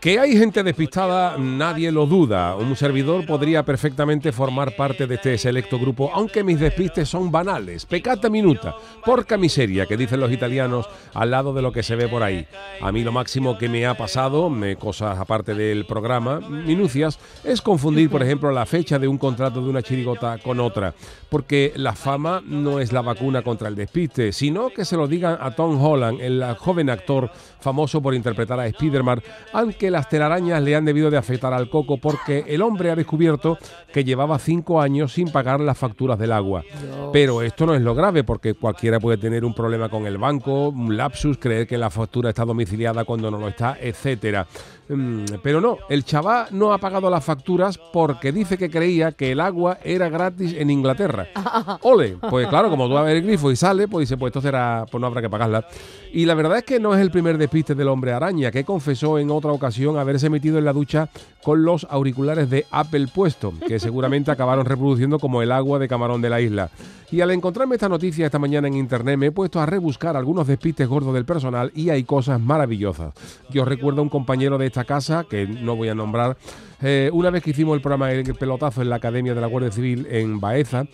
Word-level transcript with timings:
Que 0.00 0.18
hay 0.18 0.34
gente 0.34 0.62
despistada, 0.62 1.36
nadie 1.36 1.92
lo 1.92 2.06
duda. 2.06 2.56
Un 2.56 2.74
servidor 2.74 3.26
podría 3.26 3.66
perfectamente 3.66 4.32
formar 4.32 4.74
parte 4.74 5.06
de 5.06 5.16
este 5.16 5.36
selecto 5.36 5.78
grupo, 5.78 6.10
aunque 6.14 6.42
mis 6.42 6.58
despistes 6.58 7.06
son 7.06 7.30
banales. 7.30 7.84
Pecata 7.84 8.30
minuta, 8.30 8.74
porca 9.04 9.36
miseria, 9.36 9.84
que 9.84 9.98
dicen 9.98 10.20
los 10.20 10.32
italianos, 10.32 10.88
al 11.12 11.30
lado 11.30 11.52
de 11.52 11.60
lo 11.60 11.70
que 11.70 11.82
se 11.82 11.96
ve 11.96 12.08
por 12.08 12.22
ahí. 12.22 12.46
A 12.80 12.90
mí 12.92 13.04
lo 13.04 13.12
máximo 13.12 13.58
que 13.58 13.68
me 13.68 13.84
ha 13.84 13.94
pasado, 13.94 14.50
cosas 14.78 15.18
aparte 15.18 15.54
del 15.54 15.84
programa, 15.84 16.40
minucias, 16.40 17.18
es 17.44 17.60
confundir, 17.60 18.08
por 18.08 18.22
ejemplo, 18.22 18.50
la 18.52 18.64
fecha 18.64 18.98
de 18.98 19.06
un 19.06 19.18
contrato 19.18 19.60
de 19.62 19.68
una 19.68 19.82
chirigota 19.82 20.38
con 20.38 20.60
otra. 20.60 20.94
Porque 21.28 21.74
la 21.76 21.92
fama 21.92 22.42
no 22.42 22.80
es 22.80 22.90
la 22.92 23.02
vacuna 23.02 23.42
contra 23.42 23.68
el 23.68 23.74
despiste, 23.74 24.32
sino 24.32 24.70
que 24.70 24.86
se 24.86 24.96
lo 24.96 25.06
digan 25.06 25.36
a 25.38 25.54
Tom 25.54 25.78
Holland, 25.78 26.22
el 26.22 26.42
joven 26.56 26.88
actor 26.88 27.30
famoso 27.60 28.00
por 28.00 28.14
interpretar 28.14 28.58
a 28.58 28.66
Spider-Man, 28.66 29.20
aunque 29.52 29.89
las 29.90 30.08
telarañas 30.08 30.62
le 30.62 30.76
han 30.76 30.84
debido 30.84 31.10
de 31.10 31.16
afectar 31.16 31.52
al 31.52 31.68
coco 31.68 31.98
porque 31.98 32.44
el 32.48 32.62
hombre 32.62 32.90
ha 32.90 32.96
descubierto 32.96 33.58
que 33.92 34.04
llevaba 34.04 34.38
cinco 34.38 34.80
años 34.80 35.12
sin 35.12 35.30
pagar 35.30 35.60
las 35.60 35.78
facturas 35.78 36.18
del 36.18 36.32
agua. 36.32 36.64
Pero 37.12 37.42
esto 37.42 37.66
no 37.66 37.74
es 37.74 37.82
lo 37.82 37.94
grave 37.94 38.24
porque 38.24 38.54
cualquiera 38.54 39.00
puede 39.00 39.18
tener 39.18 39.44
un 39.44 39.54
problema 39.54 39.88
con 39.88 40.06
el 40.06 40.18
banco, 40.18 40.68
un 40.68 40.96
lapsus, 40.96 41.38
creer 41.38 41.66
que 41.66 41.78
la 41.78 41.90
factura 41.90 42.30
está 42.30 42.44
domiciliada 42.44 43.04
cuando 43.04 43.30
no 43.30 43.38
lo 43.38 43.48
está, 43.48 43.76
etcétera. 43.80 44.46
Mm, 44.92 45.24
pero 45.40 45.60
no, 45.60 45.78
el 45.88 46.04
chaval 46.04 46.48
no 46.50 46.72
ha 46.72 46.78
pagado 46.78 47.08
las 47.10 47.24
facturas 47.24 47.78
porque 47.78 48.32
dice 48.32 48.58
que 48.58 48.68
creía 48.68 49.12
que 49.12 49.30
el 49.30 49.40
agua 49.40 49.78
era 49.84 50.08
gratis 50.08 50.54
en 50.58 50.68
Inglaterra. 50.68 51.28
Ole, 51.82 52.16
pues 52.28 52.48
claro, 52.48 52.70
como 52.70 52.88
tú 52.88 52.94
vas 52.94 53.02
a 53.02 53.06
ver 53.06 53.18
el 53.18 53.22
grifo 53.22 53.52
y 53.52 53.56
sale, 53.56 53.86
pues 53.86 54.08
dice, 54.08 54.18
pues 54.18 54.30
esto 54.30 54.40
será, 54.40 54.84
pues 54.90 55.00
no 55.00 55.06
habrá 55.06 55.22
que 55.22 55.30
pagarla. 55.30 55.64
Y 56.12 56.26
la 56.26 56.34
verdad 56.34 56.58
es 56.58 56.64
que 56.64 56.80
no 56.80 56.92
es 56.92 57.00
el 57.00 57.12
primer 57.12 57.38
despiste 57.38 57.76
del 57.76 57.86
hombre 57.86 58.12
araña, 58.12 58.50
que 58.50 58.64
confesó 58.64 59.18
en 59.18 59.30
otra 59.30 59.52
ocasión 59.52 59.79
haberse 59.88 60.30
metido 60.30 60.58
en 60.58 60.64
la 60.64 60.72
ducha 60.72 61.08
con 61.42 61.64
los 61.64 61.86
auriculares 61.90 62.50
de 62.50 62.66
Apple 62.70 63.08
puesto, 63.12 63.52
que 63.66 63.78
seguramente 63.78 64.30
acabaron 64.30 64.66
reproduciendo 64.66 65.18
como 65.18 65.42
el 65.42 65.52
agua 65.52 65.78
de 65.78 65.88
camarón 65.88 66.22
de 66.22 66.30
la 66.30 66.40
isla. 66.40 66.70
Y 67.10 67.22
al 67.22 67.30
encontrarme 67.32 67.74
esta 67.74 67.88
noticia 67.88 68.26
esta 68.26 68.38
mañana 68.38 68.68
en 68.68 68.74
internet 68.74 69.18
me 69.18 69.26
he 69.26 69.32
puesto 69.32 69.60
a 69.60 69.66
rebuscar 69.66 70.16
algunos 70.16 70.46
despistes 70.46 70.86
gordos 70.86 71.12
del 71.12 71.24
personal 71.24 71.72
y 71.74 71.90
hay 71.90 72.04
cosas 72.04 72.40
maravillosas. 72.40 73.14
Yo 73.50 73.64
recuerdo 73.64 74.00
a 74.00 74.04
un 74.04 74.10
compañero 74.10 74.58
de 74.58 74.66
esta 74.66 74.84
casa, 74.84 75.24
que 75.28 75.46
no 75.46 75.74
voy 75.74 75.88
a 75.88 75.94
nombrar, 75.94 76.36
eh, 76.82 77.10
una 77.12 77.30
vez 77.30 77.42
que 77.42 77.50
hicimos 77.50 77.74
el 77.74 77.82
programa 77.82 78.12
El 78.12 78.34
Pelotazo 78.34 78.82
en 78.82 78.90
la 78.90 78.96
Academia 78.96 79.34
de 79.34 79.40
la 79.40 79.48
Guardia 79.48 79.72
Civil 79.72 80.06
en 80.10 80.38
Baeza, 80.38 80.84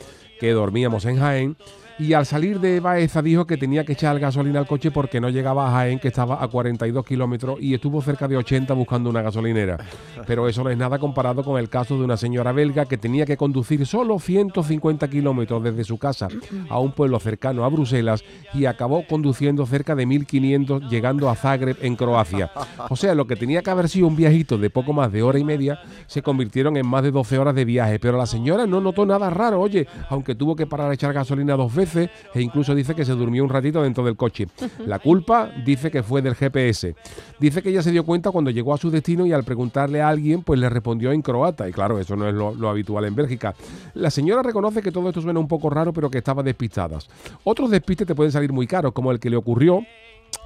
que 0.40 0.52
dormíamos 0.52 1.04
en 1.04 1.18
Jaén, 1.18 1.56
y 1.98 2.12
al 2.12 2.26
salir 2.26 2.60
de 2.60 2.78
Baeza 2.80 3.22
dijo 3.22 3.46
que 3.46 3.56
tenía 3.56 3.84
que 3.84 3.94
echar 3.94 4.18
gasolina 4.18 4.58
al 4.58 4.66
coche 4.66 4.90
porque 4.90 5.18
no 5.18 5.30
llegaba 5.30 5.66
a 5.66 5.70
Jaén, 5.70 5.98
que 5.98 6.08
estaba 6.08 6.42
a 6.42 6.48
42 6.48 7.04
kilómetros 7.06 7.58
y 7.60 7.72
estuvo 7.72 8.02
cerca 8.02 8.28
de 8.28 8.36
80 8.36 8.74
buscando 8.74 9.08
una 9.08 9.22
gasolinera. 9.22 9.78
Pero 10.26 10.46
eso 10.46 10.62
no 10.62 10.68
es 10.68 10.76
nada 10.76 10.98
comparado 10.98 11.42
con 11.42 11.58
el 11.58 11.70
caso 11.70 11.96
de 11.96 12.04
una 12.04 12.18
señora 12.18 12.52
belga 12.52 12.84
que 12.84 12.98
tenía 12.98 13.24
que 13.24 13.38
conducir 13.38 13.86
solo 13.86 14.18
150 14.18 15.08
kilómetros 15.08 15.62
desde 15.62 15.84
su 15.84 15.96
casa 15.96 16.28
a 16.68 16.78
un 16.78 16.92
pueblo 16.92 17.18
cercano 17.18 17.64
a 17.64 17.68
Bruselas 17.68 18.22
y 18.52 18.66
acabó 18.66 19.06
conduciendo 19.06 19.64
cerca 19.64 19.94
de 19.94 20.04
1500 20.04 20.90
llegando 20.90 21.30
a 21.30 21.34
Zagreb 21.34 21.78
en 21.80 21.96
Croacia. 21.96 22.50
O 22.90 22.96
sea, 22.96 23.14
lo 23.14 23.26
que 23.26 23.36
tenía 23.36 23.62
que 23.62 23.70
haber 23.70 23.88
sido 23.88 24.06
un 24.06 24.16
viajito 24.16 24.58
de 24.58 24.68
poco 24.68 24.92
más 24.92 25.10
de 25.12 25.22
hora 25.22 25.38
y 25.38 25.44
media 25.44 25.80
se 26.06 26.20
convirtieron 26.20 26.76
en 26.76 26.86
más 26.86 27.02
de 27.02 27.10
12 27.10 27.38
horas 27.38 27.54
de 27.54 27.64
viaje. 27.64 27.98
Pero 27.98 28.18
la 28.18 28.26
señora 28.26 28.66
no 28.66 28.82
notó 28.82 29.06
nada 29.06 29.30
raro, 29.30 29.62
oye, 29.62 29.86
aunque 30.10 30.34
tuvo 30.34 30.54
que 30.54 30.66
parar 30.66 30.90
a 30.90 30.94
echar 30.94 31.14
gasolina 31.14 31.54
dos 31.54 31.74
veces 31.74 31.85
e 31.94 32.42
incluso 32.42 32.74
dice 32.74 32.94
que 32.94 33.04
se 33.04 33.12
durmió 33.12 33.44
un 33.44 33.50
ratito 33.50 33.82
dentro 33.82 34.04
del 34.04 34.16
coche. 34.16 34.48
La 34.86 34.98
culpa 34.98 35.50
dice 35.64 35.90
que 35.90 36.02
fue 36.02 36.22
del 36.22 36.34
GPS. 36.34 36.94
Dice 37.38 37.62
que 37.62 37.70
ella 37.70 37.82
se 37.82 37.92
dio 37.92 38.04
cuenta 38.04 38.30
cuando 38.30 38.50
llegó 38.50 38.74
a 38.74 38.78
su 38.78 38.90
destino 38.90 39.26
y 39.26 39.32
al 39.32 39.44
preguntarle 39.44 40.02
a 40.02 40.08
alguien, 40.08 40.42
pues 40.42 40.58
le 40.58 40.68
respondió 40.68 41.12
en 41.12 41.22
croata. 41.22 41.68
Y 41.68 41.72
claro, 41.72 41.98
eso 41.98 42.16
no 42.16 42.28
es 42.28 42.34
lo, 42.34 42.54
lo 42.54 42.68
habitual 42.68 43.04
en 43.04 43.14
Bélgica. 43.14 43.54
La 43.94 44.10
señora 44.10 44.42
reconoce 44.42 44.82
que 44.82 44.92
todo 44.92 45.08
esto 45.08 45.20
suena 45.20 45.40
un 45.40 45.48
poco 45.48 45.70
raro, 45.70 45.92
pero 45.92 46.10
que 46.10 46.18
estaba 46.18 46.42
despistada. 46.42 46.98
Otros 47.44 47.70
despistes 47.70 48.06
te 48.06 48.14
pueden 48.14 48.32
salir 48.32 48.52
muy 48.52 48.66
caros, 48.66 48.92
como 48.92 49.10
el 49.12 49.20
que 49.20 49.30
le 49.30 49.36
ocurrió 49.36 49.82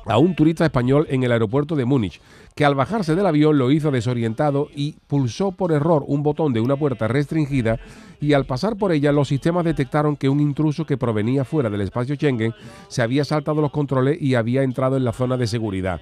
a 0.06 0.18
un 0.18 0.34
turista 0.34 0.64
español 0.64 1.06
en 1.10 1.22
el 1.22 1.32
aeropuerto 1.32 1.76
de 1.76 1.84
Múnich, 1.84 2.20
que 2.54 2.64
al 2.64 2.74
bajarse 2.74 3.14
del 3.14 3.26
avión 3.26 3.58
lo 3.58 3.70
hizo 3.70 3.90
desorientado 3.90 4.68
y 4.74 4.96
pulsó 5.06 5.52
por 5.52 5.72
error 5.72 6.04
un 6.06 6.22
botón 6.22 6.52
de 6.52 6.60
una 6.60 6.76
puerta 6.76 7.08
restringida 7.08 7.78
y 8.20 8.32
al 8.32 8.44
pasar 8.44 8.76
por 8.76 8.92
ella 8.92 9.12
los 9.12 9.28
sistemas 9.28 9.64
detectaron 9.64 10.16
que 10.16 10.28
un 10.28 10.40
intruso 10.40 10.84
que 10.84 10.98
provenía 10.98 11.44
fuera 11.44 11.70
del 11.70 11.80
espacio 11.80 12.16
Schengen 12.16 12.54
se 12.88 13.02
había 13.02 13.24
saltado 13.24 13.60
los 13.60 13.70
controles 13.70 14.20
y 14.20 14.34
había 14.34 14.62
entrado 14.62 14.96
en 14.96 15.04
la 15.04 15.12
zona 15.12 15.36
de 15.36 15.46
seguridad. 15.46 16.00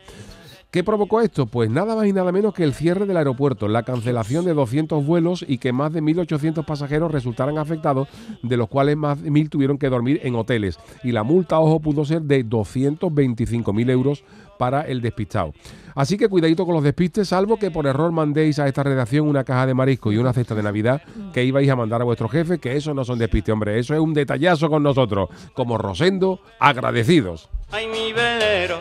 ¿Qué 0.71 0.84
provocó 0.84 1.23
esto? 1.23 1.47
Pues 1.47 1.71
nada 1.71 1.97
más 1.97 2.06
y 2.06 2.12
nada 2.12 2.31
menos 2.31 2.53
que 2.53 2.62
el 2.62 2.75
cierre 2.75 3.06
del 3.06 3.17
aeropuerto, 3.17 3.69
la 3.69 3.84
cancelación 3.84 4.45
de 4.45 4.53
200 4.53 5.03
vuelos 5.06 5.43
y 5.49 5.56
que 5.56 5.73
más 5.73 5.95
de 5.95 6.03
1.800 6.03 6.62
pasajeros 6.67 7.11
resultaran 7.11 7.56
afectados, 7.56 8.06
de 8.43 8.56
los 8.59 8.69
cuales 8.69 8.99
más 8.99 9.23
de 9.23 9.31
1.000 9.31 9.49
tuvieron 9.49 9.78
que 9.78 9.89
dormir 9.89 10.21
en 10.25 10.34
hoteles. 10.34 10.78
Y 11.03 11.12
la 11.12 11.23
multa, 11.23 11.59
ojo, 11.59 11.81
pudo 11.81 12.05
ser 12.05 12.21
de 12.21 12.45
225.000 12.45 13.91
euros 13.91 14.25
para 14.59 14.83
el 14.83 15.01
despistado. 15.01 15.55
Así 15.95 16.19
que 16.19 16.28
cuidadito 16.28 16.67
con 16.67 16.75
los 16.75 16.84
despistes, 16.84 17.28
salvo 17.28 17.59
que 17.59 17.71
por 17.71 17.87
error 17.87 18.12
mandéis 18.12 18.59
a 18.59 18.69
esta 18.69 18.83
redacción 18.83 19.27
una 19.27 19.45
caja 19.45 19.67
de 19.67 19.73
marisco 19.73 20.12
y 20.12 20.19
una 20.19 20.34
cesta 20.34 20.55
de 20.55 20.62
Navidad 20.62 21.01
que 21.33 21.45
ibais 21.45 21.71
a 21.71 21.77
mandar 21.77 22.03
a 22.03 22.05
vuestro 22.05 22.28
jefe, 22.28 22.59
que 22.59 22.77
eso 22.77 22.93
no 22.93 23.05
son 23.05 23.19
despistes, 23.19 23.55
hombre, 23.55 23.78
eso 23.78 23.95
es 23.95 24.01
un 24.01 24.12
detallazo 24.12 24.69
con 24.69 24.83
nosotros. 24.83 25.31
Como 25.55 25.78
Rosendo, 25.78 26.41
agradecidos. 26.61 27.49
Ay, 27.71 27.87
mi 27.87 28.12
velero. 28.12 28.81